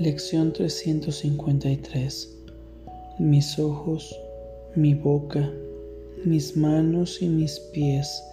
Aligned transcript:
Lección 0.00 0.54
353 0.54 2.38
Mis 3.18 3.58
ojos, 3.58 4.18
mi 4.74 4.94
boca, 4.94 5.52
mis 6.24 6.56
manos 6.56 7.20
y 7.20 7.26
mis 7.26 7.60
pies 7.74 8.24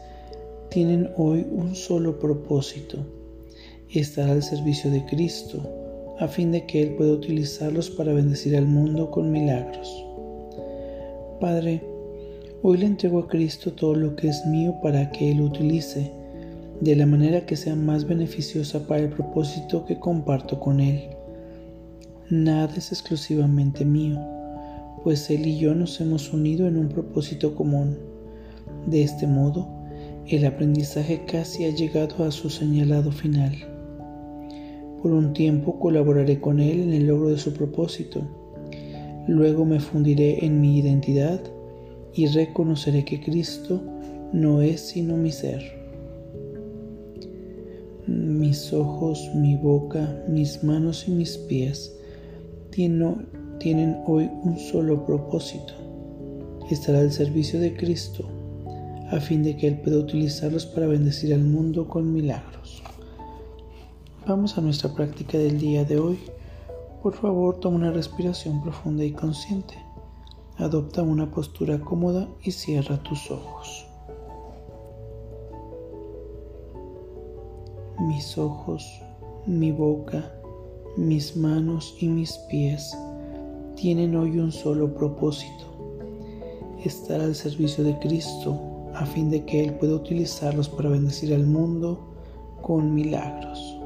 tienen 0.70 1.10
hoy 1.18 1.46
un 1.52 1.76
solo 1.76 2.20
propósito, 2.20 3.00
estar 3.90 4.30
al 4.30 4.44
servicio 4.44 4.90
de 4.92 5.04
Cristo, 5.08 5.62
a 6.20 6.30
fin 6.30 6.54
de 6.54 6.66
que 6.66 6.84
Él 6.84 6.96
pueda 6.96 7.12
utilizarlos 7.12 7.90
para 7.90 8.14
bendecir 8.14 8.56
al 8.56 8.66
mundo 8.66 9.12
con 9.12 9.30
milagros. 9.30 10.06
Padre, 11.42 11.84
hoy 12.64 12.78
le 12.78 12.86
entrego 12.86 13.20
a 13.20 13.28
Cristo 13.28 13.74
todo 13.74 13.94
lo 13.94 14.16
que 14.16 14.30
es 14.30 14.46
mío 14.46 14.74
para 14.82 15.12
que 15.12 15.32
Él 15.32 15.42
utilice 15.42 16.14
de 16.80 16.96
la 16.96 17.06
manera 17.06 17.46
que 17.46 17.58
sea 17.58 17.76
más 17.76 18.08
beneficiosa 18.08 18.88
para 18.88 19.02
el 19.02 19.10
propósito 19.10 19.84
que 19.84 20.00
comparto 20.00 20.62
con 20.62 20.80
Él. 20.80 21.17
Nada 22.30 22.74
es 22.76 22.92
exclusivamente 22.92 23.86
mío, 23.86 24.20
pues 25.02 25.30
Él 25.30 25.48
y 25.48 25.60
yo 25.60 25.74
nos 25.74 26.02
hemos 26.02 26.34
unido 26.34 26.68
en 26.68 26.76
un 26.76 26.90
propósito 26.90 27.56
común. 27.56 27.98
De 28.86 29.02
este 29.02 29.26
modo, 29.26 29.66
el 30.28 30.46
aprendizaje 30.46 31.24
casi 31.26 31.64
ha 31.64 31.70
llegado 31.70 32.26
a 32.26 32.32
su 32.32 32.50
señalado 32.50 33.14
final. 33.14 33.54
Por 35.02 35.14
un 35.14 35.32
tiempo 35.32 35.80
colaboraré 35.80 36.42
con 36.42 36.60
Él 36.60 36.82
en 36.82 36.92
el 36.92 37.08
logro 37.08 37.30
de 37.30 37.38
su 37.38 37.54
propósito. 37.54 38.28
Luego 39.30 39.64
me 39.64 39.80
fundiré 39.80 40.44
en 40.44 40.60
mi 40.60 40.80
identidad 40.80 41.40
y 42.14 42.28
reconoceré 42.28 43.06
que 43.06 43.22
Cristo 43.22 43.82
no 44.34 44.62
es 44.62 44.82
sino 44.82 45.16
mi 45.16 45.32
ser. 45.32 45.64
Mis 48.06 48.74
ojos, 48.74 49.32
mi 49.34 49.56
boca, 49.56 50.26
mis 50.28 50.62
manos 50.62 51.08
y 51.08 51.12
mis 51.12 51.38
pies 51.38 51.97
tienen 52.78 54.04
hoy 54.06 54.30
un 54.44 54.60
solo 54.60 55.04
propósito, 55.04 55.74
estar 56.70 56.94
al 56.94 57.12
servicio 57.12 57.60
de 57.60 57.76
Cristo, 57.76 58.30
a 59.10 59.20
fin 59.20 59.42
de 59.42 59.58
que 59.58 59.68
Él 59.68 59.82
pueda 59.82 59.98
utilizarlos 59.98 60.68
para 60.68 60.86
bendecir 60.86 61.34
al 61.34 61.44
mundo 61.44 61.88
con 61.88 62.14
milagros. 62.14 62.84
Vamos 64.28 64.60
a 64.60 64.62
nuestra 64.62 64.94
práctica 64.94 65.40
del 65.40 65.58
día 65.58 65.86
de 65.86 65.98
hoy. 65.98 66.20
Por 67.02 67.16
favor, 67.16 67.60
toma 67.60 67.78
una 67.78 67.92
respiración 67.92 68.62
profunda 68.62 69.04
y 69.04 69.12
consciente. 69.12 69.74
Adopta 70.58 71.02
una 71.02 71.32
postura 71.32 71.80
cómoda 71.80 72.30
y 72.44 72.52
cierra 72.52 73.02
tus 73.02 73.32
ojos. 73.32 73.88
Mis 78.02 78.38
ojos, 78.38 79.02
mi 79.48 79.72
boca, 79.72 80.32
mis 80.98 81.38
manos 81.38 81.96
y 82.00 82.08
mis 82.08 82.34
pies 82.50 82.98
tienen 83.76 84.16
hoy 84.16 84.40
un 84.40 84.52
solo 84.52 84.94
propósito, 84.96 85.66
estar 86.84 87.22
al 87.22 87.36
servicio 87.36 87.84
de 87.84 87.98
Cristo 88.00 88.60
a 88.96 89.06
fin 89.06 89.30
de 89.30 89.46
que 89.46 89.64
Él 89.64 89.76
pueda 89.76 89.96
utilizarlos 89.96 90.68
para 90.68 90.90
bendecir 90.90 91.34
al 91.34 91.46
mundo 91.46 92.16
con 92.64 92.96
milagros. 92.96 93.77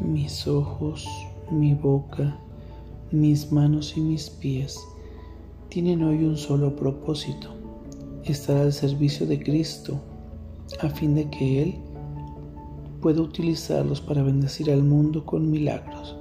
Mis 0.00 0.46
ojos, 0.46 1.06
mi 1.50 1.74
boca, 1.74 2.36
mis 3.10 3.52
manos 3.52 3.96
y 3.96 4.00
mis 4.00 4.30
pies 4.30 4.78
tienen 5.68 6.02
hoy 6.02 6.24
un 6.24 6.36
solo 6.36 6.74
propósito, 6.74 7.50
estar 8.24 8.56
al 8.56 8.72
servicio 8.72 9.26
de 9.26 9.42
Cristo, 9.42 10.00
a 10.80 10.88
fin 10.88 11.14
de 11.14 11.30
que 11.30 11.62
Él 11.62 11.74
pueda 13.00 13.22
utilizarlos 13.22 14.00
para 14.00 14.22
bendecir 14.22 14.70
al 14.70 14.82
mundo 14.82 15.24
con 15.24 15.50
milagros. 15.50 16.16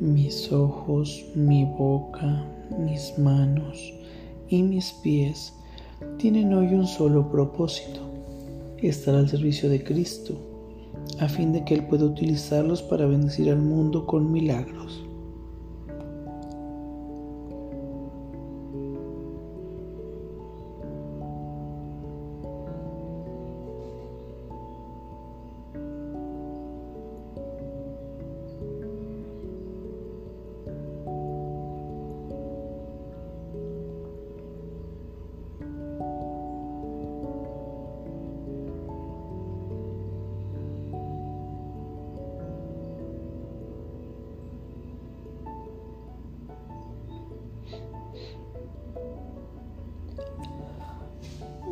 Mis 0.00 0.50
ojos, 0.50 1.26
mi 1.34 1.64
boca, 1.64 2.42
mis 2.78 3.18
manos 3.18 3.92
y 4.48 4.62
mis 4.62 4.92
pies 5.02 5.52
tienen 6.16 6.54
hoy 6.54 6.68
un 6.68 6.86
solo 6.86 7.30
propósito, 7.30 8.00
estar 8.78 9.14
al 9.14 9.28
servicio 9.28 9.68
de 9.68 9.84
Cristo, 9.84 10.34
a 11.18 11.28
fin 11.28 11.52
de 11.52 11.64
que 11.64 11.74
Él 11.74 11.84
pueda 11.86 12.06
utilizarlos 12.06 12.82
para 12.82 13.04
bendecir 13.04 13.50
al 13.50 13.60
mundo 13.60 14.06
con 14.06 14.32
milagros. 14.32 15.04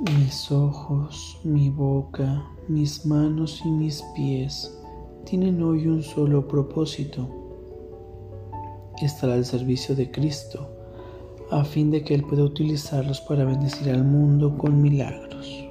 Mis 0.00 0.52
ojos, 0.52 1.40
mi 1.42 1.70
boca, 1.70 2.48
mis 2.68 3.04
manos 3.04 3.60
y 3.64 3.68
mis 3.68 4.00
pies 4.14 4.78
tienen 5.24 5.60
hoy 5.60 5.88
un 5.88 6.04
solo 6.04 6.46
propósito, 6.46 7.28
estar 9.02 9.28
al 9.30 9.44
servicio 9.44 9.96
de 9.96 10.08
Cristo, 10.08 10.70
a 11.50 11.64
fin 11.64 11.90
de 11.90 12.04
que 12.04 12.14
Él 12.14 12.22
pueda 12.22 12.44
utilizarlos 12.44 13.20
para 13.22 13.44
bendecir 13.44 13.90
al 13.90 14.04
mundo 14.04 14.56
con 14.56 14.80
milagros. 14.80 15.67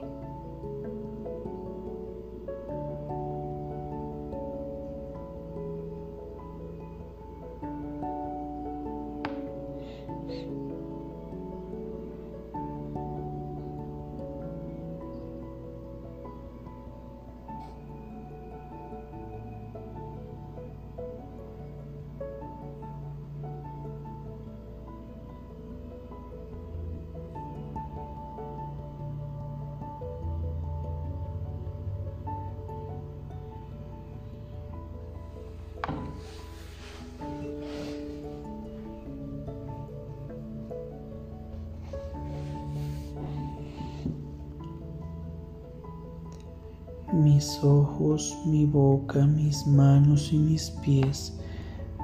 Mis 47.17 47.63
ojos, 47.63 48.37
mi 48.45 48.65
boca, 48.65 49.25
mis 49.25 49.65
manos 49.65 50.31
y 50.31 50.37
mis 50.37 50.69
pies 50.69 51.33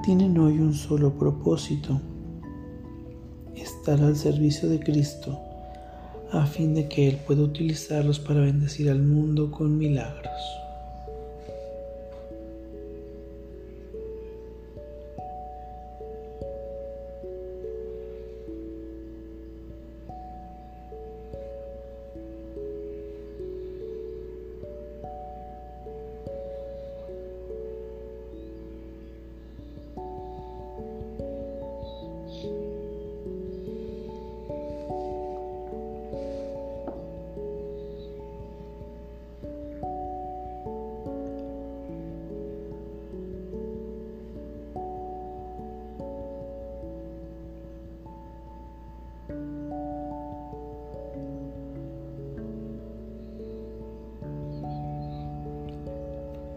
tienen 0.02 0.36
hoy 0.38 0.58
un 0.58 0.74
solo 0.74 1.16
propósito, 1.16 2.00
estar 3.54 4.02
al 4.02 4.16
servicio 4.16 4.68
de 4.68 4.80
Cristo 4.80 5.38
a 6.32 6.46
fin 6.46 6.74
de 6.74 6.88
que 6.88 7.08
Él 7.08 7.20
pueda 7.24 7.42
utilizarlos 7.42 8.18
para 8.18 8.40
bendecir 8.40 8.90
al 8.90 9.02
mundo 9.02 9.52
con 9.52 9.78
milagros. 9.78 10.63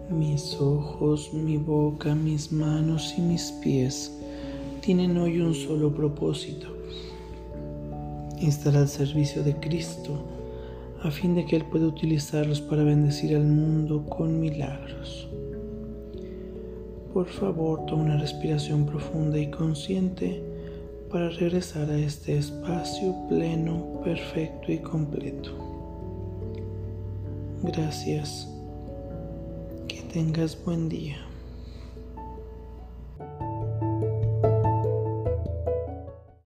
Mis 0.09 0.56
ojos, 0.62 1.33
mi 1.33 1.57
boca, 1.57 2.15
mis 2.15 2.54
manos 2.54 3.13
y 3.18 3.21
mis 3.21 3.51
pies 3.62 4.18
tienen 4.80 5.18
hoy 5.18 5.42
un 5.42 5.54
solo 5.54 5.94
propósito, 5.94 6.68
estar 8.42 8.77
al 8.77 8.88
servicio 8.88 9.44
de 9.44 9.56
Cristo, 9.57 10.24
a 11.04 11.12
fin 11.12 11.36
de 11.36 11.45
que 11.45 11.57
Él 11.57 11.65
pueda 11.65 11.88
utilizarlos 11.88 12.62
para 12.62 12.83
bendecir 12.83 13.36
al 13.36 13.44
mundo 13.44 14.06
con 14.06 14.39
milagros. 14.39 15.27
Por 17.13 17.27
favor, 17.27 17.86
toma 17.86 18.04
una 18.04 18.18
respiración 18.18 18.86
profunda 18.86 19.38
y 19.38 19.51
consciente 19.51 20.42
para 21.12 21.27
regresar 21.30 21.89
a 21.89 22.00
este 22.00 22.38
espacio 22.38 23.13
pleno, 23.27 24.00
perfecto 24.06 24.71
y 24.71 24.77
completo. 24.77 25.51
Gracias 27.62 28.54
tengas 30.07 30.63
buen 30.63 30.89
día. 30.89 31.27